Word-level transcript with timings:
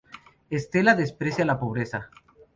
Estela 0.49 0.95
desprecia 0.95 1.45
la 1.45 1.59
pobreza. 1.59 2.09